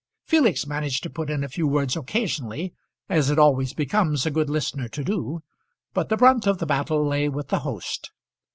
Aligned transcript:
Felix 0.25 0.65
managed 0.65 1.03
to 1.03 1.11
put 1.11 1.29
in 1.29 1.43
a 1.43 1.47
few 1.47 1.67
words 1.67 1.95
occasionally, 1.95 2.73
as 3.07 3.29
it 3.29 3.37
always 3.37 3.71
becomes 3.75 4.25
a 4.25 4.31
good 4.31 4.49
listener 4.49 4.87
to 4.87 5.03
do, 5.03 5.41
but 5.93 6.09
the 6.09 6.17
brunt 6.17 6.47
of 6.47 6.57
the 6.57 6.65
battle 6.65 7.05
lay 7.07 7.29
with 7.29 7.49
the 7.49 7.59
host. 7.59 8.09